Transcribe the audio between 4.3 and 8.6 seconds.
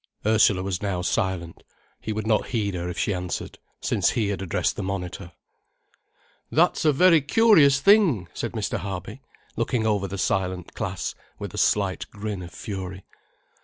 addressed the monitor. "That's a very curious thing," said